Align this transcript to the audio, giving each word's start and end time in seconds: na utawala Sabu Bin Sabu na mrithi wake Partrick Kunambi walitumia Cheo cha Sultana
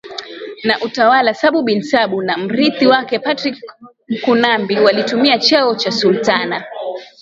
na 0.63 0.81
utawala 0.81 1.33
Sabu 1.33 1.63
Bin 1.63 1.81
Sabu 1.83 2.21
na 2.23 2.37
mrithi 2.37 2.87
wake 2.87 3.19
Partrick 3.19 3.57
Kunambi 4.25 4.79
walitumia 4.79 5.39
Cheo 5.39 5.75
cha 5.75 5.91
Sultana 5.91 6.63